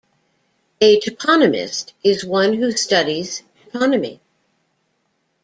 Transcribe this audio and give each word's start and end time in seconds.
A 0.81 0.99
"toponymist" 0.99 1.93
is 2.03 2.25
one 2.25 2.53
who 2.53 2.71
studies 2.71 3.43
toponymy. 3.67 4.19